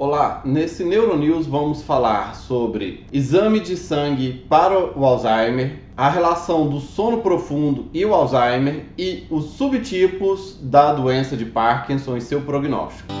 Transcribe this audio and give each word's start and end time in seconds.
Olá, 0.00 0.40
nesse 0.46 0.82
Neuronews 0.82 1.46
vamos 1.46 1.82
falar 1.82 2.34
sobre 2.34 3.04
exame 3.12 3.60
de 3.60 3.76
sangue 3.76 4.46
para 4.48 4.98
o 4.98 5.04
Alzheimer, 5.04 5.78
a 5.94 6.08
relação 6.08 6.70
do 6.70 6.80
sono 6.80 7.18
profundo 7.18 7.90
e 7.92 8.02
o 8.02 8.14
Alzheimer 8.14 8.86
e 8.96 9.26
os 9.28 9.50
subtipos 9.58 10.58
da 10.62 10.94
doença 10.94 11.36
de 11.36 11.44
Parkinson 11.44 12.16
e 12.16 12.22
seu 12.22 12.40
prognóstico. 12.40 13.12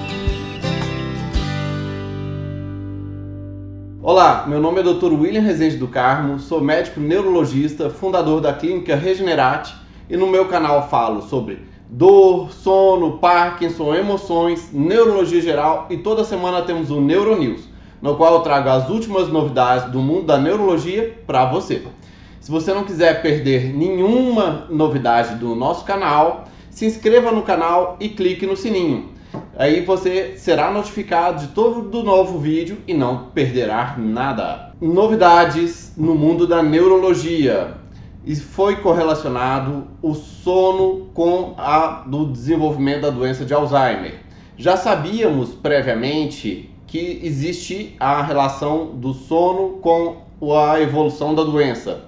Olá, 4.00 4.46
meu 4.48 4.58
nome 4.58 4.80
é 4.80 4.82
Dr. 4.82 5.12
William 5.12 5.42
Rezende 5.42 5.76
do 5.76 5.86
Carmo, 5.86 6.38
sou 6.38 6.62
médico 6.62 6.98
neurologista, 6.98 7.90
fundador 7.90 8.40
da 8.40 8.54
clínica 8.54 8.96
Regenerate 8.96 9.76
e 10.08 10.16
no 10.16 10.26
meu 10.26 10.46
canal 10.48 10.88
falo 10.88 11.20
sobre 11.20 11.58
dor, 11.90 12.52
sono, 12.52 13.18
Parkinson, 13.18 13.94
emoções, 13.94 14.70
neurologia 14.72 15.40
geral 15.40 15.86
e 15.90 15.96
toda 15.96 16.22
semana 16.22 16.62
temos 16.62 16.90
o 16.90 17.00
Neuronews, 17.00 17.68
no 18.00 18.16
qual 18.16 18.34
eu 18.34 18.40
trago 18.40 18.68
as 18.68 18.88
últimas 18.88 19.28
novidades 19.28 19.90
do 19.90 19.98
mundo 19.98 20.26
da 20.26 20.38
neurologia 20.38 21.18
para 21.26 21.50
você. 21.50 21.82
Se 22.40 22.50
você 22.50 22.72
não 22.72 22.84
quiser 22.84 23.20
perder 23.20 23.74
nenhuma 23.74 24.66
novidade 24.70 25.34
do 25.34 25.54
nosso 25.54 25.84
canal, 25.84 26.44
se 26.70 26.86
inscreva 26.86 27.32
no 27.32 27.42
canal 27.42 27.96
e 27.98 28.08
clique 28.08 28.46
no 28.46 28.56
sininho. 28.56 29.10
Aí 29.56 29.84
você 29.84 30.34
será 30.36 30.70
notificado 30.70 31.40
de 31.40 31.48
todo 31.48 32.02
novo 32.02 32.38
vídeo 32.38 32.78
e 32.86 32.94
não 32.94 33.26
perderá 33.34 33.94
nada. 33.98 34.72
Novidades 34.80 35.92
no 35.96 36.14
mundo 36.14 36.46
da 36.46 36.62
neurologia 36.62 37.74
e 38.24 38.36
foi 38.36 38.76
correlacionado 38.76 39.88
o 40.02 40.14
sono 40.14 41.06
com 41.14 41.54
a 41.56 42.04
do 42.06 42.26
desenvolvimento 42.26 43.02
da 43.02 43.10
doença 43.10 43.44
de 43.44 43.54
Alzheimer. 43.54 44.20
Já 44.56 44.76
sabíamos 44.76 45.50
previamente 45.50 46.70
que 46.86 47.20
existe 47.22 47.94
a 47.98 48.20
relação 48.20 48.86
do 48.96 49.14
sono 49.14 49.78
com 49.78 50.16
a 50.54 50.80
evolução 50.80 51.34
da 51.34 51.44
doença. 51.44 52.04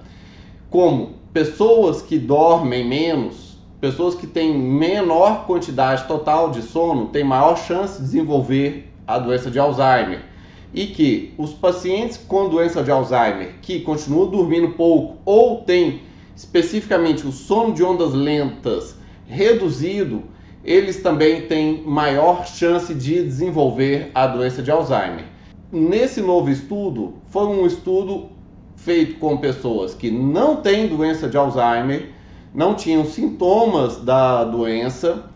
Como 0.68 1.14
pessoas 1.32 2.02
que 2.02 2.18
dormem 2.18 2.86
menos, 2.86 3.58
pessoas 3.80 4.14
que 4.14 4.26
têm 4.26 4.56
menor 4.58 5.46
quantidade 5.46 6.04
total 6.06 6.50
de 6.50 6.62
sono, 6.62 7.06
têm 7.06 7.24
maior 7.24 7.56
chance 7.56 7.98
de 7.98 8.04
desenvolver 8.04 8.92
a 9.06 9.18
doença 9.18 9.50
de 9.50 9.58
Alzheimer. 9.58 10.22
E 10.74 10.86
que 10.86 11.34
os 11.38 11.52
pacientes 11.52 12.16
com 12.16 12.48
doença 12.48 12.82
de 12.82 12.90
Alzheimer 12.90 13.56
que 13.62 13.80
continuam 13.80 14.30
dormindo 14.30 14.70
pouco 14.70 15.18
ou 15.24 15.62
têm 15.62 16.00
especificamente 16.42 17.24
o 17.24 17.30
sono 17.30 17.72
de 17.72 17.84
ondas 17.84 18.12
lentas 18.12 18.96
reduzido, 19.26 20.24
eles 20.64 21.00
também 21.00 21.42
têm 21.42 21.82
maior 21.82 22.46
chance 22.46 22.92
de 22.92 23.22
desenvolver 23.22 24.10
a 24.12 24.26
doença 24.26 24.60
de 24.60 24.70
Alzheimer. 24.70 25.24
Nesse 25.70 26.20
novo 26.20 26.50
estudo, 26.50 27.14
foi 27.28 27.46
um 27.46 27.64
estudo 27.64 28.28
feito 28.76 29.18
com 29.20 29.36
pessoas 29.36 29.94
que 29.94 30.10
não 30.10 30.56
têm 30.56 30.88
doença 30.88 31.28
de 31.28 31.36
Alzheimer, 31.36 32.10
não 32.52 32.74
tinham 32.74 33.04
sintomas 33.04 33.98
da 33.98 34.44
doença 34.44 35.30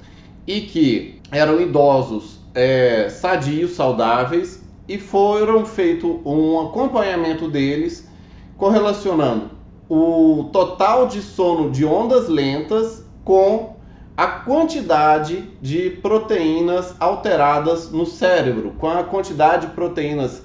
e 0.47 0.61
que 0.61 1.21
eram 1.31 1.61
idosos 1.61 2.41
é, 2.53 3.09
sadios, 3.09 3.73
saudáveis, 3.73 4.63
e 4.89 4.99
foram 4.99 5.65
feito 5.65 6.21
um 6.25 6.61
acompanhamento 6.61 7.49
deles 7.49 8.09
correlacionando 8.57 9.56
o 9.89 10.49
total 10.53 11.07
de 11.07 11.23
sono 11.23 11.71
de 11.71 11.85
ondas 11.85 12.29
lentas 12.29 13.05
com 13.25 13.77
a 14.17 14.27
quantidade 14.27 15.51
de 15.61 15.91
proteínas 15.91 16.95
alteradas 16.99 17.91
no 17.91 18.07
cérebro, 18.07 18.73
com 18.79 18.89
a 18.89 19.05
quantidade 19.05 19.67
de 19.67 19.73
proteínas 19.75 20.43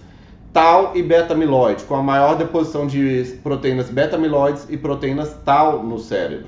tau 0.51 0.91
e 0.93 1.01
beta-amiloide, 1.01 1.85
com 1.85 1.95
a 1.95 2.03
maior 2.03 2.35
deposição 2.35 2.85
de 2.85 3.39
proteínas 3.41 3.89
beta-amiloides 3.89 4.67
e 4.69 4.77
proteínas 4.77 5.33
tau 5.45 5.81
no 5.81 5.97
cérebro. 5.97 6.47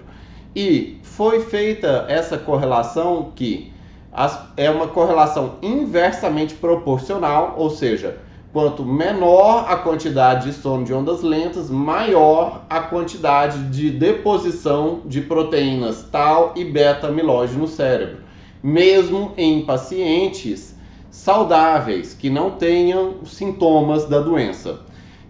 E 0.56 1.00
foi 1.02 1.40
feita 1.40 2.06
essa 2.10 2.38
correlação 2.38 3.32
que 3.34 3.72
as, 4.12 4.40
é 4.58 4.70
uma 4.70 4.88
correlação 4.88 5.56
inversamente 5.62 6.54
proporcional, 6.54 7.56
ou 7.58 7.70
seja, 7.70 8.18
Quanto 8.54 8.86
menor 8.86 9.66
a 9.68 9.78
quantidade 9.78 10.46
de 10.46 10.54
sono 10.54 10.86
de 10.86 10.94
ondas 10.94 11.24
lentas, 11.24 11.72
maior 11.72 12.66
a 12.70 12.82
quantidade 12.82 13.64
de 13.70 13.90
deposição 13.90 15.02
de 15.08 15.22
proteínas 15.22 16.08
tal 16.12 16.54
e 16.56 16.64
beta-amiloide 16.64 17.56
no 17.56 17.68
cérebro, 17.68 18.18
mesmo 18.62 19.32
em 19.38 19.66
pacientes 19.66 20.78
saudáveis 21.10 22.14
que 22.14 22.30
não 22.30 22.52
tenham 22.52 23.26
sintomas 23.26 24.06
da 24.06 24.20
doença. 24.20 24.82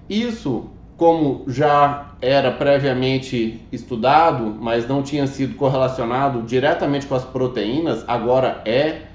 Isso, 0.10 0.66
como 0.98 1.46
já 1.48 2.16
era 2.20 2.52
previamente 2.52 3.66
estudado, 3.72 4.54
mas 4.60 4.86
não 4.86 5.02
tinha 5.02 5.28
sido 5.28 5.56
correlacionado 5.56 6.42
diretamente 6.42 7.08
com 7.08 7.16
as 7.16 7.24
proteínas, 7.24 8.04
agora 8.06 8.62
é 8.66 9.13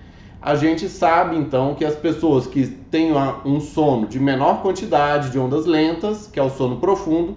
a 0.49 0.55
gente 0.55 0.89
sabe 0.89 1.37
então 1.37 1.75
que 1.75 1.85
as 1.85 1.95
pessoas 1.95 2.47
que 2.47 2.67
têm 2.67 3.13
um 3.45 3.61
sono 3.61 4.07
de 4.07 4.19
menor 4.19 4.63
quantidade 4.63 5.29
de 5.29 5.39
ondas 5.39 5.67
lentas, 5.67 6.27
que 6.27 6.41
é 6.41 6.43
o 6.43 6.49
sono 6.49 6.77
profundo, 6.79 7.37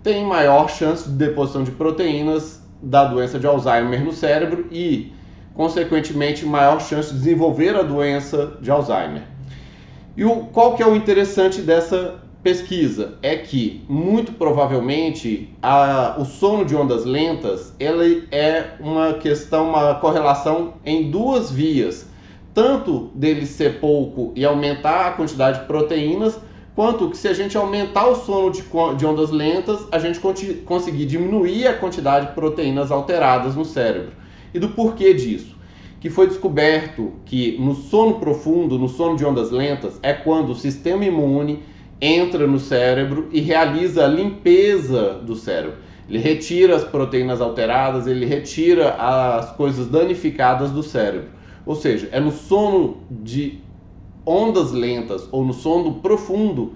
têm 0.00 0.24
maior 0.24 0.70
chance 0.70 1.08
de 1.08 1.16
deposição 1.16 1.64
de 1.64 1.72
proteínas 1.72 2.62
da 2.80 3.04
doença 3.04 3.36
de 3.36 3.48
Alzheimer 3.48 4.04
no 4.04 4.12
cérebro 4.12 4.68
e, 4.70 5.12
consequentemente, 5.54 6.46
maior 6.46 6.80
chance 6.80 7.12
de 7.12 7.18
desenvolver 7.18 7.74
a 7.74 7.82
doença 7.82 8.56
de 8.60 8.70
Alzheimer. 8.70 9.22
E 10.16 10.24
o, 10.24 10.44
qual 10.52 10.76
que 10.76 10.84
é 10.84 10.86
o 10.86 10.94
interessante 10.94 11.62
dessa 11.62 12.20
pesquisa? 12.44 13.18
É 13.22 13.34
que, 13.34 13.84
muito 13.88 14.34
provavelmente, 14.34 15.52
a, 15.60 16.14
o 16.16 16.24
sono 16.24 16.64
de 16.64 16.76
ondas 16.76 17.04
lentas 17.04 17.74
ele 17.80 18.28
é 18.30 18.74
uma 18.78 19.14
questão, 19.14 19.70
uma 19.70 19.96
correlação 19.96 20.74
em 20.84 21.10
duas 21.10 21.50
vias 21.50 22.11
tanto 22.54 23.10
dele 23.14 23.46
ser 23.46 23.80
pouco 23.80 24.32
e 24.36 24.44
aumentar 24.44 25.06
a 25.06 25.12
quantidade 25.12 25.60
de 25.60 25.66
proteínas, 25.66 26.38
quanto 26.74 27.10
que 27.10 27.16
se 27.16 27.28
a 27.28 27.32
gente 27.32 27.56
aumentar 27.56 28.06
o 28.06 28.14
sono 28.14 28.50
de, 28.50 28.62
de 28.96 29.06
ondas 29.06 29.30
lentas, 29.30 29.86
a 29.90 29.98
gente 29.98 30.20
conseguir 30.64 31.06
diminuir 31.06 31.66
a 31.66 31.74
quantidade 31.74 32.28
de 32.28 32.32
proteínas 32.32 32.90
alteradas 32.90 33.54
no 33.54 33.64
cérebro. 33.64 34.12
E 34.52 34.58
do 34.58 34.70
porquê 34.70 35.14
disso? 35.14 35.56
Que 36.00 36.10
foi 36.10 36.26
descoberto 36.26 37.12
que 37.24 37.56
no 37.58 37.74
sono 37.74 38.14
profundo, 38.14 38.78
no 38.78 38.88
sono 38.88 39.16
de 39.16 39.24
ondas 39.24 39.50
lentas, 39.50 39.98
é 40.02 40.12
quando 40.12 40.50
o 40.50 40.54
sistema 40.54 41.04
imune 41.04 41.62
entra 42.00 42.46
no 42.46 42.58
cérebro 42.58 43.28
e 43.30 43.40
realiza 43.40 44.04
a 44.04 44.08
limpeza 44.08 45.14
do 45.22 45.36
cérebro. 45.36 45.76
Ele 46.08 46.18
retira 46.18 46.74
as 46.74 46.84
proteínas 46.84 47.40
alteradas, 47.40 48.06
ele 48.08 48.26
retira 48.26 48.90
as 48.98 49.52
coisas 49.52 49.86
danificadas 49.86 50.70
do 50.72 50.82
cérebro. 50.82 51.28
Ou 51.64 51.74
seja, 51.74 52.08
é 52.12 52.18
no 52.18 52.32
sono 52.32 52.98
de 53.10 53.60
ondas 54.26 54.72
lentas 54.72 55.28
ou 55.30 55.44
no 55.44 55.52
sono 55.52 55.94
profundo 55.94 56.72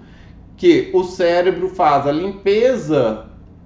que 0.55 0.89
o 0.93 1.03
cérebro 1.03 1.69
faz 1.69 2.07
a 2.07 2.11
limpeza 2.11 3.25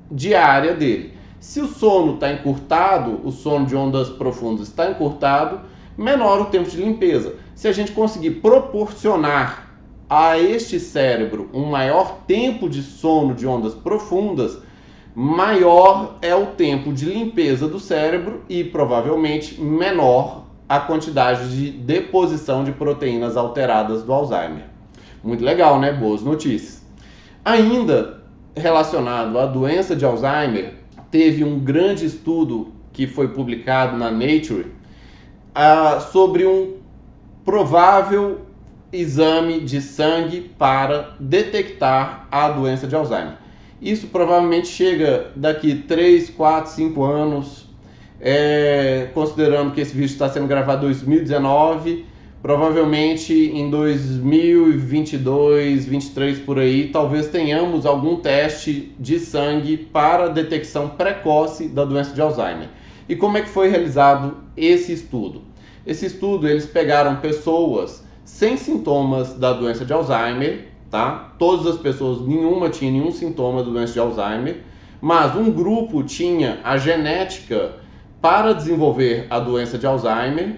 diária 0.10 0.74
dele. 0.74 1.14
Se 1.40 1.60
o 1.60 1.68
sono 1.68 2.16
está 2.16 2.32
encurtado, 2.32 3.20
o 3.24 3.32
sono 3.32 3.66
de 3.66 3.76
ondas 3.76 4.10
profundas 4.10 4.68
está 4.68 4.92
encurtado, 4.92 5.62
menor 5.98 6.42
o 6.42 6.46
tempo 6.46 6.70
de 6.70 6.78
limpeza. 6.78 7.36
Se 7.56 7.68
a 7.68 7.72
gente 7.72 7.92
conseguir 7.92 8.42
proporcionar 8.42 9.72
a 10.10 10.38
este 10.38 10.80
cérebro 10.80 11.50
um 11.54 11.66
maior 11.66 12.18
tempo 12.28 12.70
de 12.70 12.84
sono 12.84 13.34
de 13.34 13.48
ondas 13.48 13.74
profundas, 13.74 14.60
maior 15.16 16.18
é 16.22 16.36
o 16.36 16.48
tempo 16.48 16.94
de 16.94 17.06
limpeza 17.06 17.68
do 17.68 17.80
cérebro 17.80 18.44
e 18.50 18.64
provavelmente 18.64 19.60
menor 19.60 20.41
a 20.72 20.80
quantidade 20.80 21.54
de 21.54 21.70
deposição 21.70 22.64
de 22.64 22.72
proteínas 22.72 23.36
alteradas 23.36 24.04
do 24.04 24.14
Alzheimer. 24.14 24.64
Muito 25.22 25.44
legal, 25.44 25.78
né? 25.82 25.92
Boas 25.92 26.22
notícias. 26.22 26.82
Ainda 27.44 28.24
relacionado 28.56 29.38
à 29.38 29.46
doença 29.46 29.98
de 29.98 30.06
Alzheimer, 30.06 30.76
teve 31.12 31.44
um 31.44 31.60
grande 31.60 32.06
estudo 32.06 32.72
que 32.94 33.06
foi 33.06 33.28
publicado 33.28 33.98
na 33.98 34.10
Nature 34.10 34.68
uh, 35.54 36.00
sobre 36.10 36.48
um 36.48 36.78
provável 37.44 38.40
exame 38.94 39.60
de 39.60 39.82
sangue 39.82 40.54
para 40.58 41.18
detectar 41.20 42.30
a 42.32 42.48
doença 42.48 42.88
de 42.88 42.96
Alzheimer. 42.96 43.36
Isso 43.82 44.08
provavelmente 44.08 44.70
chega 44.70 45.32
daqui 45.36 45.76
3, 45.76 46.30
4, 46.30 46.72
5 46.72 47.04
anos 47.04 47.71
é, 48.22 49.10
considerando 49.16 49.74
que 49.74 49.82
esse 49.82 49.94
vídeo 49.94 50.14
está 50.14 50.30
sendo 50.30 50.46
gravado 50.46 50.86
em 50.86 50.90
2019, 50.90 52.06
provavelmente 52.40 53.34
em 53.34 53.70
2022, 53.70 55.86
2023 55.86 56.40
por 56.40 56.60
aí, 56.60 56.90
talvez 56.90 57.28
tenhamos 57.28 57.86
algum 57.86 58.18
teste 58.18 58.94
de 59.00 59.20
sangue 59.20 59.76
para 59.76 60.28
detecção 60.28 60.90
precoce 60.90 61.68
da 61.68 61.84
doença 61.84 62.14
de 62.14 62.22
Alzheimer. 62.22 62.70
E 63.10 63.16
como 63.16 63.38
é 63.38 63.42
que 63.42 63.50
foi 63.50 63.70
realizado 63.70 64.38
esse 64.56 64.94
estudo? 64.94 65.42
Esse 65.86 66.06
estudo 66.06 66.48
eles 66.48 66.68
pegaram 66.68 67.18
pessoas 67.18 68.06
sem 68.24 68.56
sintomas 68.56 69.34
da 69.34 69.52
doença 69.52 69.84
de 69.84 69.92
Alzheimer, 69.92 70.68
tá? 70.92 71.34
Todas 71.40 71.66
as 71.66 71.78
pessoas, 71.78 72.22
nenhuma 72.22 72.70
tinha 72.70 72.92
nenhum 72.92 73.12
sintoma 73.12 73.64
da 73.64 73.72
doença 73.72 73.94
de 73.94 74.00
Alzheimer, 74.00 74.62
mas 75.02 75.36
um 75.36 75.52
grupo 75.52 76.04
tinha 76.04 76.60
a 76.64 76.78
genética 76.78 77.82
para 78.22 78.54
desenvolver 78.54 79.26
a 79.30 79.40
doença 79.40 79.78
de 79.78 79.88
Alzheimer 79.88 80.58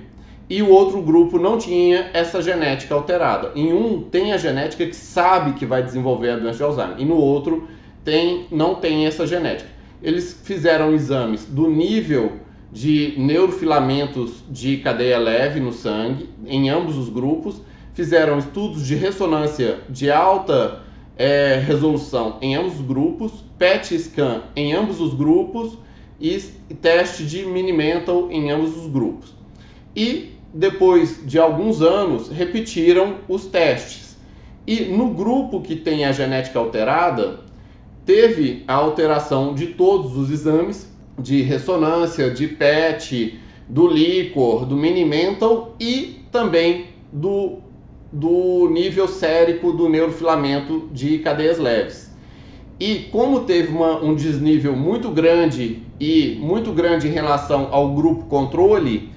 e 0.50 0.62
o 0.62 0.69
outro 0.69 1.01
grupo 1.01 1.39
não 1.39 1.57
tinha 1.57 2.10
essa 2.13 2.42
genética 2.42 2.94
alterada. 2.94 3.51
Em 3.56 3.71
um 3.71 4.01
tem 4.01 4.33
a 4.33 4.38
genética 4.38 4.86
que 4.86 4.95
sabe 4.95 5.54
que 5.54 5.65
vai 5.65 5.81
desenvolver 5.81 6.31
a 6.31 6.36
doença 6.38 6.57
de 6.57 6.63
Alzheimer 6.63 7.00
e 7.00 7.06
no 7.06 7.15
outro 7.15 7.68
tem 8.04 8.48
não 8.51 8.75
tem 8.75 9.06
essa 9.06 9.25
genética. 9.25 9.69
Eles 10.01 10.38
fizeram 10.44 10.94
exames 10.94 11.45
do 11.45 11.69
nível 11.69 12.33
de 12.71 13.13
neurofilamentos 13.18 14.44
de 14.50 14.77
cadeia 14.77 15.18
leve 15.18 15.59
no 15.59 15.71
sangue 15.71 16.30
em 16.45 16.69
ambos 16.69 16.98
os 16.98 17.07
grupos, 17.07 17.62
fizeram 17.94 18.39
estudos 18.39 18.86
de 18.86 18.95
ressonância 18.95 19.80
de 19.88 20.12
alta 20.12 20.81
é, 21.16 21.63
resolução 21.66 22.38
em 22.42 22.56
ambos 22.56 22.80
os 22.80 22.86
grupos, 22.86 23.31
PET 23.57 23.98
scan 23.98 24.42
em 24.56 24.74
ambos 24.74 25.00
os 25.00 25.13
grupos 25.13 25.77
e 26.19 26.38
teste 26.81 27.25
de 27.25 27.45
Minimental 27.45 28.31
em 28.31 28.51
ambos 28.51 28.77
os 28.77 28.88
grupos. 28.88 29.33
E 29.95 30.33
depois 30.54 31.25
de 31.25 31.39
alguns 31.39 31.81
anos 31.81 32.30
repetiram 32.30 33.18
os 33.27 33.45
testes. 33.45 34.15
E 34.65 34.81
no 34.81 35.10
grupo 35.10 35.62
que 35.62 35.75
tem 35.75 36.06
a 36.06 36.12
genética 36.12 36.60
alterada, 36.60 37.42
teve 38.06 38.63
a 38.68 38.75
alteração 38.75 39.54
de 39.54 39.68
todos 39.68 40.15
os 40.15 40.30
exames 40.30 40.89
de 41.18 41.42
ressonância, 41.42 42.30
de 42.30 42.48
PET, 42.48 43.39
do 43.68 43.88
líquor, 43.88 44.66
do 44.66 44.75
Minimental 44.75 45.75
e 45.80 46.21
também 46.31 46.88
do, 47.12 47.59
do 48.12 48.69
nível 48.69 49.07
sérico 49.07 49.71
do 49.71 49.89
neurofilamento 49.89 50.89
de 50.92 51.19
cadeias 51.19 51.57
leves. 51.57 52.12
E 52.80 53.08
como 53.12 53.42
teve 53.42 53.70
uma, 53.70 54.04
um 54.04 54.16
desnível 54.16 54.75
muito 54.75 55.10
grande 55.10 55.84
e 56.00 56.38
muito 56.42 56.72
grande 56.72 57.08
em 57.08 57.12
relação 57.12 57.70
ao 57.72 57.94
grupo 57.94 58.25
controle, 58.25 59.12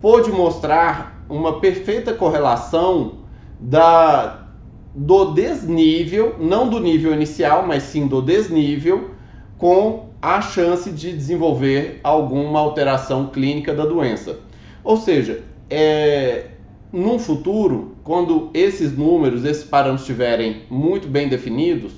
pôde 0.00 0.30
mostrar 0.30 1.24
uma 1.28 1.60
perfeita 1.60 2.12
correlação 2.14 3.14
da, 3.58 4.46
do 4.94 5.32
desnível, 5.32 6.36
não 6.38 6.68
do 6.68 6.80
nível 6.80 7.12
inicial, 7.12 7.66
mas 7.66 7.84
sim 7.84 8.06
do 8.06 8.20
desnível, 8.20 9.10
com 9.58 10.10
a 10.20 10.40
chance 10.40 10.90
de 10.90 11.12
desenvolver 11.12 12.00
alguma 12.02 12.60
alteração 12.60 13.26
clínica 13.26 13.74
da 13.74 13.84
doença. 13.84 14.38
Ou 14.84 14.96
seja, 14.96 15.42
é, 15.68 16.46
num 16.92 17.18
futuro, 17.18 17.96
quando 18.04 18.50
esses 18.52 18.96
números, 18.96 19.44
esses 19.44 19.64
parâmetros 19.64 20.02
estiverem 20.02 20.62
muito 20.68 21.08
bem 21.08 21.28
definidos, 21.28 21.92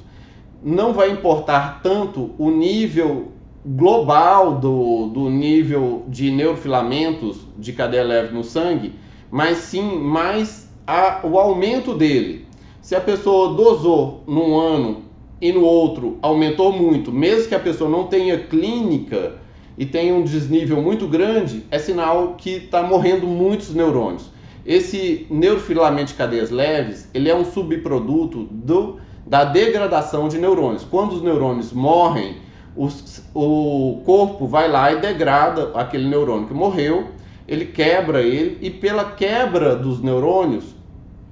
não 0.64 0.94
vai 0.94 1.10
importar 1.10 1.82
tanto 1.82 2.30
o 2.38 2.50
nível 2.50 3.32
global 3.66 4.54
do, 4.54 5.08
do 5.08 5.28
nível 5.28 6.04
de 6.08 6.30
neurofilamentos 6.30 7.46
de 7.58 7.74
cadeia 7.74 8.02
leve 8.02 8.34
no 8.34 8.42
sangue, 8.42 8.94
mas 9.30 9.58
sim 9.58 9.98
mais 9.98 10.70
a, 10.86 11.20
o 11.22 11.38
aumento 11.38 11.94
dele. 11.94 12.46
Se 12.80 12.94
a 12.94 13.00
pessoa 13.00 13.54
dosou 13.54 14.22
num 14.26 14.58
ano 14.58 15.02
e 15.40 15.52
no 15.52 15.62
outro 15.62 16.18
aumentou 16.22 16.72
muito, 16.72 17.12
mesmo 17.12 17.48
que 17.48 17.54
a 17.54 17.60
pessoa 17.60 17.90
não 17.90 18.06
tenha 18.06 18.38
clínica 18.38 19.36
e 19.76 19.84
tenha 19.84 20.14
um 20.14 20.22
desnível 20.22 20.80
muito 20.80 21.06
grande, 21.06 21.64
é 21.70 21.78
sinal 21.78 22.36
que 22.38 22.50
está 22.50 22.82
morrendo 22.82 23.26
muitos 23.26 23.74
neurônios. 23.74 24.30
Esse 24.64 25.26
neurofilamento 25.28 26.12
de 26.12 26.14
cadeias 26.14 26.50
leves, 26.50 27.10
ele 27.12 27.28
é 27.28 27.34
um 27.34 27.44
subproduto 27.44 28.44
do 28.50 28.98
da 29.26 29.44
degradação 29.44 30.28
de 30.28 30.38
neurônios. 30.38 30.84
Quando 30.84 31.12
os 31.12 31.22
neurônios 31.22 31.72
morrem, 31.72 32.36
os, 32.76 33.22
o 33.34 34.02
corpo 34.04 34.46
vai 34.46 34.68
lá 34.68 34.92
e 34.92 35.00
degrada 35.00 35.70
aquele 35.74 36.08
neurônio 36.08 36.48
que 36.48 36.54
morreu, 36.54 37.08
ele 37.46 37.66
quebra 37.66 38.22
ele 38.22 38.58
e 38.60 38.70
pela 38.70 39.12
quebra 39.12 39.76
dos 39.76 40.02
neurônios 40.02 40.74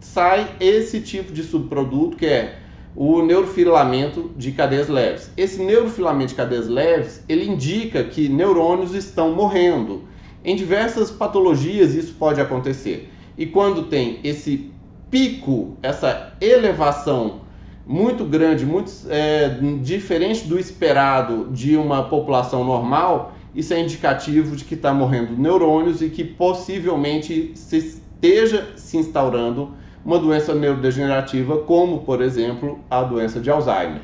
sai 0.00 0.46
esse 0.60 1.00
tipo 1.00 1.32
de 1.32 1.42
subproduto 1.42 2.16
que 2.16 2.26
é 2.26 2.58
o 2.94 3.22
neurofilamento 3.22 4.30
de 4.36 4.52
cadeias 4.52 4.88
leves. 4.88 5.30
Esse 5.36 5.62
neurofilamento 5.62 6.30
de 6.30 6.34
cadeias 6.34 6.68
leves, 6.68 7.24
ele 7.28 7.48
indica 7.48 8.04
que 8.04 8.28
neurônios 8.28 8.94
estão 8.94 9.32
morrendo. 9.32 10.02
Em 10.44 10.54
diversas 10.54 11.10
patologias 11.10 11.94
isso 11.94 12.14
pode 12.14 12.40
acontecer. 12.40 13.10
E 13.38 13.46
quando 13.46 13.84
tem 13.84 14.18
esse 14.22 14.70
pico, 15.10 15.76
essa 15.82 16.34
elevação 16.40 17.40
muito 17.86 18.24
grande, 18.24 18.64
muito 18.64 18.92
é, 19.08 19.58
diferente 19.80 20.46
do 20.46 20.58
esperado 20.58 21.48
de 21.50 21.76
uma 21.76 22.04
população 22.04 22.64
normal, 22.64 23.34
isso 23.54 23.74
é 23.74 23.80
indicativo 23.80 24.56
de 24.56 24.64
que 24.64 24.74
está 24.74 24.94
morrendo 24.94 25.36
neurônios 25.36 26.00
e 26.00 26.08
que 26.08 26.24
possivelmente 26.24 27.52
se 27.54 27.76
esteja 27.78 28.72
se 28.76 28.96
instaurando 28.96 29.72
uma 30.04 30.18
doença 30.18 30.54
neurodegenerativa, 30.54 31.58
como, 31.58 32.00
por 32.00 32.22
exemplo, 32.22 32.80
a 32.90 33.02
doença 33.02 33.40
de 33.40 33.50
Alzheimer. 33.50 34.00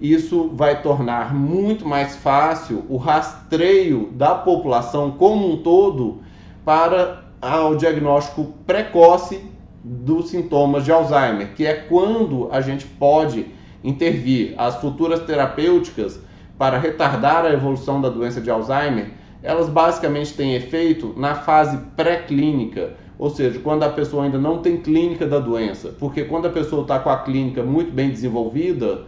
Isso 0.00 0.50
vai 0.52 0.82
tornar 0.82 1.34
muito 1.34 1.86
mais 1.86 2.16
fácil 2.16 2.84
o 2.88 2.96
rastreio 2.96 4.10
da 4.12 4.34
população 4.34 5.12
como 5.12 5.52
um 5.52 5.56
todo 5.58 6.20
para 6.64 7.22
o 7.70 7.74
diagnóstico 7.76 8.52
precoce 8.66 9.51
dos 9.84 10.30
sintomas 10.30 10.84
de 10.84 10.92
Alzheimer, 10.92 11.54
que 11.54 11.66
é 11.66 11.74
quando 11.74 12.48
a 12.52 12.60
gente 12.60 12.86
pode 12.86 13.46
intervir. 13.82 14.54
As 14.56 14.76
futuras 14.76 15.20
terapêuticas 15.20 16.20
para 16.56 16.78
retardar 16.78 17.44
a 17.44 17.52
evolução 17.52 18.00
da 18.00 18.08
doença 18.08 18.40
de 18.40 18.50
Alzheimer, 18.50 19.10
elas 19.42 19.68
basicamente 19.68 20.34
têm 20.34 20.54
efeito 20.54 21.12
na 21.16 21.34
fase 21.34 21.76
pré-clínica, 21.96 22.94
ou 23.18 23.28
seja, 23.30 23.58
quando 23.58 23.82
a 23.82 23.88
pessoa 23.88 24.24
ainda 24.24 24.38
não 24.38 24.58
tem 24.58 24.76
clínica 24.76 25.26
da 25.26 25.38
doença, 25.38 25.94
porque 25.98 26.24
quando 26.24 26.46
a 26.46 26.50
pessoa 26.50 26.82
está 26.82 26.98
com 27.00 27.10
a 27.10 27.18
clínica 27.18 27.62
muito 27.62 27.92
bem 27.92 28.10
desenvolvida, 28.10 29.02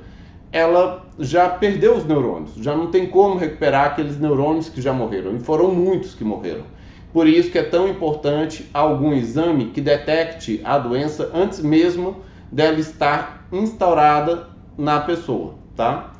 ela 0.50 1.04
já 1.18 1.48
perdeu 1.48 1.96
os 1.96 2.04
neurônios, 2.04 2.54
já 2.56 2.76
não 2.76 2.88
tem 2.88 3.06
como 3.06 3.36
recuperar 3.36 3.86
aqueles 3.86 4.18
neurônios 4.18 4.68
que 4.68 4.80
já 4.80 4.92
morreram, 4.92 5.36
e 5.36 5.40
foram 5.40 5.72
muitos 5.72 6.14
que 6.14 6.24
morreram. 6.24 6.64
Por 7.14 7.28
isso 7.28 7.48
que 7.48 7.58
é 7.58 7.62
tão 7.62 7.88
importante 7.88 8.68
algum 8.74 9.12
exame 9.12 9.66
que 9.66 9.80
detecte 9.80 10.60
a 10.64 10.76
doença 10.76 11.30
antes 11.32 11.60
mesmo 11.60 12.16
dela 12.50 12.80
estar 12.80 13.46
instaurada 13.52 14.48
na 14.76 14.98
pessoa, 14.98 15.54
tá? 15.76 16.12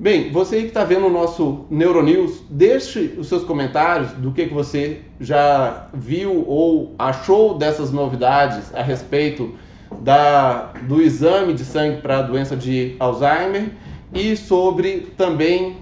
Bem, 0.00 0.32
você 0.32 0.62
que 0.62 0.66
está 0.66 0.82
vendo 0.82 1.06
o 1.06 1.10
nosso 1.10 1.64
Neuronews, 1.70 2.42
deixe 2.50 3.14
os 3.16 3.28
seus 3.28 3.44
comentários 3.44 4.10
do 4.14 4.32
que, 4.32 4.46
que 4.46 4.52
você 4.52 5.02
já 5.20 5.86
viu 5.94 6.44
ou 6.44 6.92
achou 6.98 7.56
dessas 7.56 7.92
novidades 7.92 8.74
a 8.74 8.82
respeito 8.82 9.54
da, 10.00 10.72
do 10.88 11.00
exame 11.00 11.54
de 11.54 11.64
sangue 11.64 12.02
para 12.02 12.18
a 12.18 12.22
doença 12.22 12.56
de 12.56 12.96
Alzheimer 12.98 13.70
e 14.12 14.36
sobre 14.36 15.06
também 15.16 15.76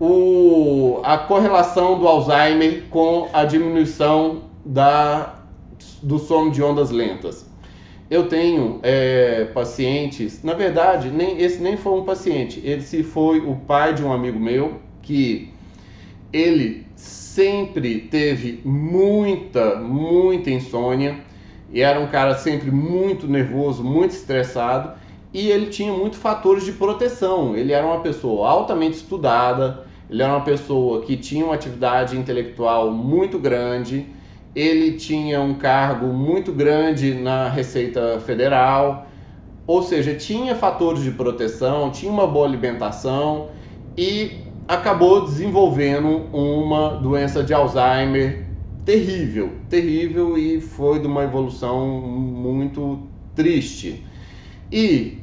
o, 0.00 1.00
a 1.02 1.18
correlação 1.18 1.98
do 1.98 2.06
Alzheimer 2.06 2.84
com 2.90 3.28
a 3.32 3.44
diminuição 3.44 4.42
da, 4.64 5.34
do 6.02 6.18
sono 6.18 6.50
de 6.50 6.62
ondas 6.62 6.90
lentas. 6.90 7.48
Eu 8.10 8.28
tenho 8.28 8.80
é, 8.82 9.46
pacientes, 9.52 10.42
na 10.42 10.54
verdade, 10.54 11.10
nem, 11.10 11.40
esse 11.42 11.60
nem 11.60 11.76
foi 11.76 11.92
um 11.92 12.04
paciente, 12.04 12.62
esse 12.64 13.02
foi 13.02 13.40
o 13.40 13.56
pai 13.56 13.92
de 13.92 14.02
um 14.02 14.12
amigo 14.12 14.38
meu 14.38 14.80
que 15.02 15.52
ele 16.32 16.86
sempre 16.96 18.00
teve 18.00 18.60
muita, 18.64 19.76
muita 19.76 20.50
insônia 20.50 21.18
e 21.70 21.82
era 21.82 22.00
um 22.00 22.06
cara 22.06 22.34
sempre 22.34 22.70
muito 22.70 23.26
nervoso, 23.26 23.84
muito 23.84 24.12
estressado 24.12 24.92
e 25.32 25.50
ele 25.50 25.66
tinha 25.66 25.92
muitos 25.92 26.18
fatores 26.18 26.64
de 26.64 26.72
proteção. 26.72 27.54
Ele 27.54 27.72
era 27.72 27.86
uma 27.86 28.00
pessoa 28.00 28.48
altamente 28.48 28.96
estudada, 28.96 29.86
ele 30.10 30.22
era 30.22 30.32
uma 30.32 30.44
pessoa 30.44 31.02
que 31.02 31.16
tinha 31.16 31.44
uma 31.44 31.54
atividade 31.54 32.16
intelectual 32.16 32.90
muito 32.90 33.38
grande, 33.38 34.06
ele 34.54 34.92
tinha 34.92 35.40
um 35.40 35.54
cargo 35.54 36.06
muito 36.06 36.52
grande 36.52 37.14
na 37.14 37.48
Receita 37.48 38.18
Federal, 38.20 39.06
ou 39.66 39.82
seja, 39.82 40.14
tinha 40.14 40.54
fatores 40.54 41.02
de 41.02 41.10
proteção, 41.10 41.90
tinha 41.90 42.10
uma 42.10 42.26
boa 42.26 42.46
alimentação 42.46 43.48
e 43.96 44.38
acabou 44.66 45.24
desenvolvendo 45.24 46.26
uma 46.32 46.96
doença 46.96 47.44
de 47.44 47.52
Alzheimer 47.52 48.46
terrível, 48.84 49.52
terrível 49.68 50.38
e 50.38 50.60
foi 50.62 50.98
de 50.98 51.06
uma 51.06 51.22
evolução 51.22 51.86
muito 51.86 53.00
triste. 53.34 54.06
E 54.72 55.18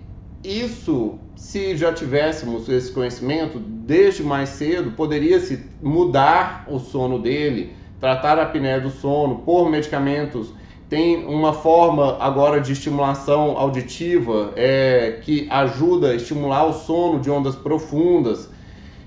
isso, 0.46 1.20
se 1.36 1.75
já 1.75 1.92
tivéssemos 1.92 2.70
esse 2.70 2.92
conhecimento 2.92 3.60
desde 3.60 4.24
mais 4.24 4.50
cedo, 4.50 4.92
poderia 4.92 5.40
se 5.40 5.64
mudar 5.82 6.66
o 6.68 6.80
sono 6.80 7.20
dele, 7.20 7.74
tratar 8.00 8.38
a 8.38 8.44
apneia 8.44 8.80
do 8.80 8.90
sono, 8.90 9.40
pôr 9.40 9.70
medicamentos 9.70 10.54
tem 10.90 11.25
uma 11.25 11.52
forma 11.52 12.18
agora 12.20 12.62
de 12.62 12.72
estimulação 12.72 13.58
auditiva 13.58 14.54
é, 14.56 15.20
que 15.24 15.48
ajuda 15.50 16.12
a 16.12 16.16
estimular 16.16 16.66
o 16.66 16.74
sono 16.74 17.20
de 17.20 17.30
ondas 17.30 17.56
profundas 17.56 18.50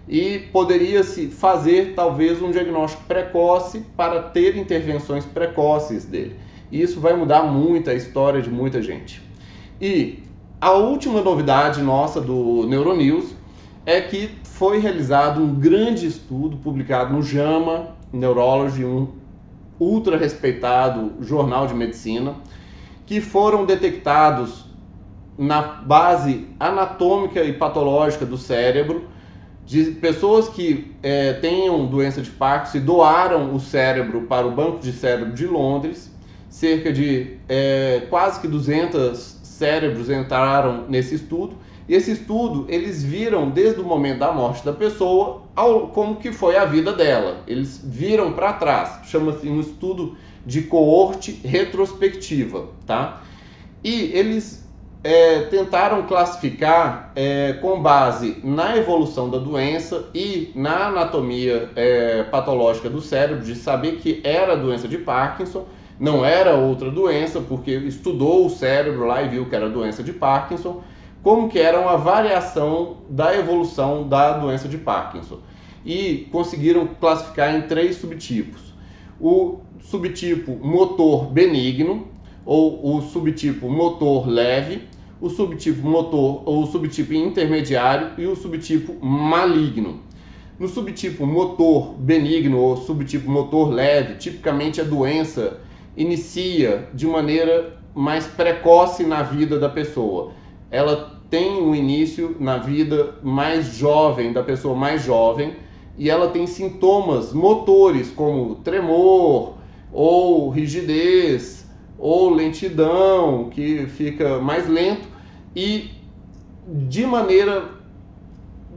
e 0.08 0.40
poderia-se 0.52 1.28
fazer 1.28 1.94
talvez 1.94 2.42
um 2.42 2.50
diagnóstico 2.50 3.04
precoce 3.04 3.84
para 3.96 4.22
ter 4.22 4.56
intervenções 4.56 5.24
precoces 5.24 6.04
dele. 6.04 6.34
E 6.72 6.82
isso 6.82 6.98
vai 6.98 7.14
mudar 7.14 7.44
muito 7.44 7.90
a 7.90 7.94
história 7.94 8.42
de 8.42 8.50
muita 8.50 8.82
gente. 8.82 9.22
E 9.80 10.18
a 10.60 10.72
última 10.72 11.20
novidade 11.20 11.80
nossa 11.82 12.20
do 12.20 12.66
Neuronews 12.66 13.34
é 13.86 14.00
que 14.00 14.30
foi 14.42 14.78
realizado 14.80 15.40
um 15.40 15.54
grande 15.54 16.06
estudo 16.06 16.56
publicado 16.56 17.14
no 17.14 17.22
JAMA 17.22 17.96
Neurology, 18.12 18.84
um 18.84 19.08
ultra 19.78 20.16
respeitado 20.16 21.12
jornal 21.20 21.66
de 21.68 21.74
medicina, 21.74 22.34
que 23.06 23.20
foram 23.20 23.64
detectados 23.64 24.64
na 25.38 25.62
base 25.62 26.48
anatômica 26.58 27.44
e 27.44 27.52
patológica 27.52 28.26
do 28.26 28.36
cérebro 28.36 29.06
de 29.64 29.92
pessoas 29.92 30.48
que 30.48 30.92
é, 31.02 31.34
tenham 31.34 31.86
doença 31.86 32.20
de 32.20 32.30
Parkinson 32.30 32.78
e 32.78 32.80
doaram 32.80 33.54
o 33.54 33.60
cérebro 33.60 34.22
para 34.22 34.46
o 34.46 34.50
Banco 34.50 34.78
de 34.80 34.92
Cérebro 34.92 35.34
de 35.34 35.46
Londres. 35.46 36.10
Cerca 36.48 36.90
de 36.90 37.36
é, 37.48 38.06
quase 38.08 38.40
que 38.40 38.48
200 38.48 39.37
cérebros 39.58 40.08
entraram 40.08 40.84
nesse 40.88 41.16
estudo. 41.16 41.56
E 41.88 41.94
esse 41.94 42.12
estudo, 42.12 42.66
eles 42.68 43.02
viram 43.02 43.50
desde 43.50 43.80
o 43.80 43.84
momento 43.84 44.18
da 44.18 44.30
morte 44.30 44.64
da 44.64 44.72
pessoa 44.72 45.42
ao, 45.56 45.88
como 45.88 46.16
que 46.16 46.32
foi 46.32 46.56
a 46.56 46.64
vida 46.64 46.92
dela. 46.92 47.42
Eles 47.46 47.80
viram 47.82 48.32
para 48.32 48.52
trás. 48.52 49.08
Chama-se 49.08 49.48
um 49.48 49.60
estudo 49.60 50.16
de 50.46 50.62
coorte 50.62 51.40
retrospectiva, 51.44 52.68
tá? 52.86 53.22
E 53.82 54.10
eles 54.14 54.68
é, 55.02 55.40
tentaram 55.42 56.02
classificar 56.06 57.12
é, 57.14 57.54
com 57.54 57.80
base 57.80 58.38
na 58.42 58.76
evolução 58.76 59.30
da 59.30 59.38
doença 59.38 60.08
e 60.14 60.50
na 60.54 60.88
anatomia 60.88 61.70
é, 61.76 62.22
patológica 62.24 62.90
do 62.90 63.00
cérebro, 63.00 63.44
de 63.44 63.54
saber 63.54 63.96
que 63.96 64.20
era 64.24 64.56
doença 64.56 64.88
de 64.88 64.98
Parkinson, 64.98 65.64
não 65.98 66.24
era 66.24 66.54
outra 66.54 66.90
doença, 66.90 67.40
porque 67.40 67.72
estudou 67.72 68.46
o 68.46 68.50
cérebro 68.50 69.06
lá 69.06 69.22
e 69.22 69.28
viu 69.28 69.46
que 69.46 69.56
era 69.56 69.68
doença 69.68 70.02
de 70.02 70.12
Parkinson, 70.12 70.82
como 71.22 71.48
que 71.48 71.58
era 71.58 71.80
uma 71.80 71.96
variação 71.96 72.98
da 73.10 73.36
evolução 73.36 74.08
da 74.08 74.38
doença 74.38 74.68
de 74.68 74.78
Parkinson. 74.78 75.38
E 75.84 76.28
conseguiram 76.30 76.86
classificar 76.86 77.54
em 77.54 77.62
três 77.62 77.96
subtipos. 77.96 78.72
O 79.20 79.58
subtipo 79.80 80.56
motor 80.64 81.26
benigno, 81.26 82.06
ou 82.44 82.96
o 82.96 83.02
subtipo 83.02 83.68
motor 83.68 84.28
leve, 84.28 84.82
o 85.20 85.28
subtipo 85.28 85.86
motor 85.86 86.42
ou 86.46 86.62
o 86.62 86.66
subtipo 86.66 87.12
intermediário 87.12 88.12
e 88.16 88.26
o 88.26 88.36
subtipo 88.36 89.04
maligno. 89.04 90.00
No 90.58 90.68
subtipo 90.68 91.26
motor 91.26 91.94
benigno 91.94 92.58
ou 92.58 92.76
subtipo 92.76 93.30
motor 93.30 93.70
leve, 93.70 94.14
tipicamente 94.14 94.80
a 94.80 94.84
doença 94.84 95.60
inicia 95.98 96.88
de 96.94 97.08
maneira 97.08 97.76
mais 97.92 98.24
precoce 98.28 99.04
na 99.04 99.24
vida 99.24 99.58
da 99.58 99.68
pessoa. 99.68 100.30
Ela 100.70 101.18
tem 101.28 101.60
um 101.60 101.74
início 101.74 102.36
na 102.38 102.56
vida 102.56 103.16
mais 103.20 103.74
jovem, 103.74 104.32
da 104.32 104.42
pessoa 104.42 104.76
mais 104.76 105.02
jovem, 105.04 105.56
e 105.96 106.08
ela 106.08 106.28
tem 106.28 106.46
sintomas 106.46 107.32
motores 107.32 108.10
como 108.10 108.54
tremor 108.56 109.54
ou 109.92 110.48
rigidez 110.48 111.66
ou 111.98 112.30
lentidão, 112.30 113.50
que 113.50 113.86
fica 113.88 114.38
mais 114.38 114.68
lento 114.68 115.08
e 115.56 115.90
de 116.68 117.04
maneira 117.04 117.70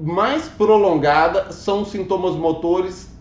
mais 0.01 0.47
prolongada 0.47 1.51
são 1.51 1.85
sintomas 1.85 2.35
motores 2.35 3.15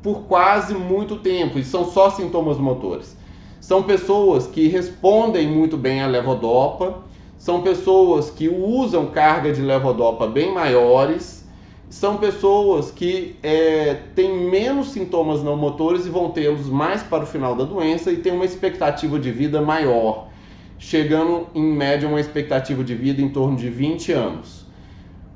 por 0.00 0.24
quase 0.24 0.74
muito 0.74 1.16
tempo 1.16 1.58
e 1.58 1.64
são 1.64 1.86
só 1.86 2.10
sintomas 2.10 2.58
motores. 2.58 3.16
São 3.64 3.82
pessoas 3.82 4.46
que 4.46 4.68
respondem 4.68 5.48
muito 5.48 5.78
bem 5.78 6.02
à 6.02 6.06
levodopa, 6.06 6.98
são 7.38 7.62
pessoas 7.62 8.28
que 8.28 8.46
usam 8.46 9.06
carga 9.06 9.50
de 9.50 9.62
levodopa 9.62 10.26
bem 10.26 10.52
maiores 10.52 11.42
são 11.88 12.18
pessoas 12.18 12.90
que 12.90 13.36
é, 13.42 13.94
têm 14.14 14.50
menos 14.50 14.88
sintomas 14.88 15.42
não 15.42 15.56
motores 15.56 16.04
e 16.04 16.10
vão 16.10 16.30
tê-los 16.30 16.68
mais 16.68 17.02
para 17.02 17.22
o 17.22 17.26
final 17.26 17.54
da 17.54 17.64
doença 17.64 18.12
e 18.12 18.16
têm 18.16 18.32
uma 18.32 18.44
expectativa 18.44 19.18
de 19.18 19.30
vida 19.30 19.62
maior, 19.62 20.28
chegando 20.76 21.46
em 21.54 21.62
média 21.62 22.06
uma 22.06 22.20
expectativa 22.20 22.84
de 22.84 22.94
vida 22.94 23.22
em 23.22 23.30
torno 23.30 23.56
de 23.56 23.70
20 23.70 24.12
anos. 24.12 24.66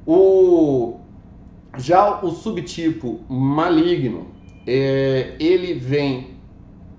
O, 0.04 0.97
já 1.78 2.20
o 2.23 2.30
subtipo 2.30 3.20
maligno, 3.26 4.26
é, 4.66 5.35
ele 5.38 5.73
vem 5.73 6.37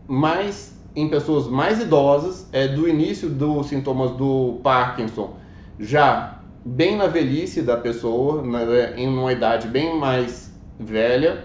mais 0.07 0.78
em 1.01 1.09
pessoas 1.09 1.47
mais 1.47 1.81
idosas, 1.81 2.47
é 2.51 2.67
do 2.67 2.87
início 2.87 3.29
dos 3.29 3.67
sintomas 3.67 4.11
do 4.11 4.59
Parkinson 4.63 5.33
já 5.79 6.39
bem 6.65 6.97
na 6.97 7.07
velhice 7.07 7.61
da 7.61 7.77
pessoa, 7.77 8.41
né, 8.41 8.93
em 8.97 9.07
uma 9.07 9.31
idade 9.31 9.67
bem 9.67 9.97
mais 9.97 10.53
velha. 10.79 11.43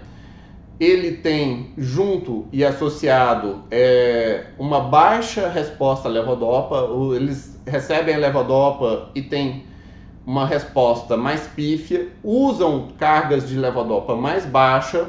Ele 0.81 1.13
tem 1.13 1.73
junto 1.79 2.47
e 2.53 2.65
associado 2.65 3.63
é, 3.71 4.47
uma 4.59 4.81
baixa 4.81 5.49
resposta 5.49 6.09
à 6.09 6.11
levodopa. 6.11 6.89
Eles 7.15 7.57
recebem 7.65 8.17
a 8.17 8.19
levodopa 8.19 9.11
e 9.15 9.23
têm 9.23 9.65
uma 10.27 10.47
resposta 10.47 11.17
mais 11.17 11.47
pífia, 11.47 12.09
usam 12.25 12.89
cargas 12.99 13.49
de 13.49 13.57
levodopa 13.57 14.17
mais 14.17 14.45
baixa, 14.45 15.09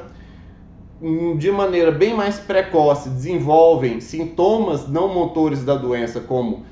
de 1.37 1.51
maneira 1.51 1.91
bem 1.91 2.13
mais 2.13 2.39
precoce, 2.39 3.09
desenvolvem 3.09 3.99
sintomas 3.99 4.87
não 4.87 5.13
motores 5.13 5.63
da 5.63 5.75
doença, 5.75 6.21
como 6.21 6.63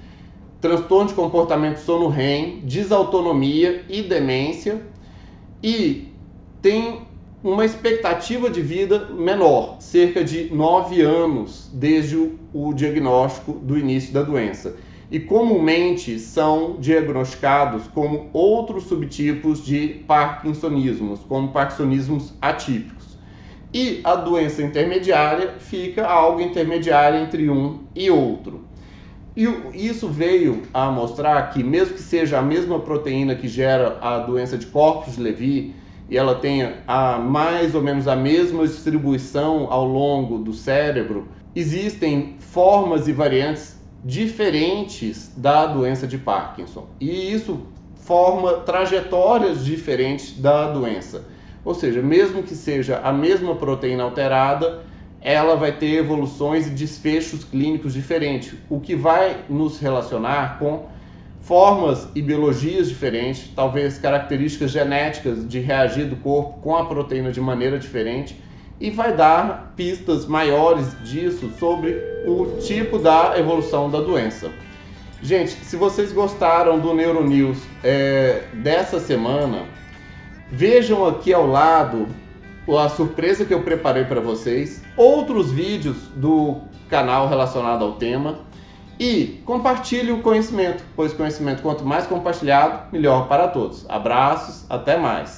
transtorno 0.62 1.10
de 1.10 1.14
comportamento 1.14 1.78
sono-REM, 1.78 2.62
desautonomia 2.64 3.84
e 3.90 4.02
demência 4.02 4.82
e 5.62 6.08
tem 6.62 7.02
uma 7.44 7.66
expectativa 7.66 8.50
de 8.50 8.62
vida 8.62 9.10
menor, 9.10 9.76
cerca 9.82 10.24
de 10.24 10.54
9 10.54 11.02
anos 11.02 11.70
desde 11.74 12.32
o 12.54 12.74
diagnóstico 12.74 13.52
do 13.52 13.78
início 13.78 14.14
da 14.14 14.24
doença. 14.24 14.78
E 15.12 15.20
comumente 15.20 16.18
são 16.18 16.78
diagnosticados 16.80 17.86
como 17.88 18.30
outros 18.32 18.86
subtipos 18.86 19.64
de 19.64 20.02
parkinsonismos, 20.08 21.20
como 21.28 21.50
parkinsonismos 21.50 22.34
atípicos. 22.42 23.03
E 23.74 24.02
a 24.04 24.16
doença 24.16 24.62
intermediária 24.62 25.56
fica 25.58 26.06
algo 26.06 26.40
intermediário 26.40 27.20
entre 27.20 27.50
um 27.50 27.80
e 27.96 28.10
outro. 28.12 28.66
E 29.36 29.48
isso 29.74 30.08
veio 30.08 30.62
a 30.72 30.92
mostrar 30.92 31.50
que, 31.50 31.64
mesmo 31.64 31.96
que 31.96 32.02
seja 32.02 32.38
a 32.38 32.42
mesma 32.42 32.80
proteína 32.80 33.34
que 33.34 33.48
gera 33.48 33.98
a 34.00 34.20
doença 34.20 34.58
de 34.58 34.68
corpos 34.68 35.16
de 35.16 35.22
Levy, 35.22 35.74
e 36.08 36.16
ela 36.16 36.36
tenha 36.36 36.84
a, 36.86 37.18
mais 37.18 37.74
ou 37.74 37.82
menos 37.82 38.08
a 38.08 38.16
mesma 38.16 38.68
distribuição 38.68 39.68
ao 39.72 39.88
longo 39.88 40.38
do 40.38 40.54
cérebro, 40.54 41.28
existem 41.56 42.36
formas 42.40 43.08
e 43.08 43.12
variantes 43.12 43.82
diferentes 44.06 45.32
da 45.36 45.66
doença 45.66 46.06
de 46.06 46.20
Parkinson. 46.20 46.88
E 47.00 47.34
isso 47.34 47.62
forma 47.96 48.54
trajetórias 48.60 49.66
diferentes 49.66 50.40
da 50.40 50.72
doença. 50.72 51.26
Ou 51.64 51.74
seja, 51.74 52.02
mesmo 52.02 52.44
que 52.44 52.56
seja 52.56 53.00
a 53.04 53.12
mesma 53.12 53.56
proteína 53.56 54.04
alterada, 54.04 54.82
ela 55.22 55.56
vai 55.56 55.72
ter 55.72 55.96
evoluções 55.96 56.68
e 56.68 56.72
desfechos 56.72 57.44
clínicos 57.44 57.94
diferentes, 57.94 58.56
o 58.70 58.80
que 58.80 58.96
vai 58.96 59.38
nos 59.50 59.80
relacionar 59.80 60.60
com 60.60 60.88
formas 61.40 62.08
e 62.14 62.22
biologias 62.22 62.90
diferentes, 62.90 63.50
talvez 63.56 63.98
características 63.98 64.72
genéticas 64.72 65.48
de 65.48 65.60
reagir 65.60 66.06
do 66.06 66.16
corpo 66.18 66.60
com 66.62 66.76
a 66.76 66.86
proteína 66.86 67.32
de 67.32 67.40
maneira 67.40 67.78
diferente 67.80 68.42
e 68.80 68.90
vai 68.90 69.16
dar 69.16 69.74
pistas 69.76 70.26
maiores 70.26 70.88
disso 71.04 71.52
sobre 71.60 72.02
o 72.26 72.58
tipo 72.62 72.98
da 72.98 73.38
evolução 73.38 73.90
da 73.90 74.00
doença. 74.00 74.52
Gente, 75.22 75.52
se 75.52 75.78
vocês 75.78 76.12
gostaram 76.12 76.80
do 76.80 76.94
Neuronews 76.94 77.60
é, 77.82 78.44
dessa 78.56 79.00
semana, 79.00 79.64
vejam 80.54 81.04
aqui 81.08 81.34
ao 81.34 81.48
lado 81.48 82.08
a 82.80 82.88
surpresa 82.88 83.44
que 83.44 83.54
eu 83.54 83.64
preparei 83.64 84.06
para 84.06 84.22
vocês, 84.22 84.82
outros 84.96 85.52
vídeos 85.52 85.98
do 86.16 86.62
canal 86.88 87.28
relacionado 87.28 87.84
ao 87.84 87.94
tema 87.94 88.38
e 89.00 89.42
compartilhe 89.46 90.12
o 90.12 90.22
conhecimento, 90.22 90.84
pois 90.96 91.12
conhecimento 91.12 91.64
quanto 91.64 91.84
mais 91.84 92.06
compartilhado, 92.06 92.92
melhor 92.92 93.28
para 93.28 93.48
todos. 93.48 93.90
Abraços, 93.90 94.66
até 94.70 94.96
mais. 94.96 95.32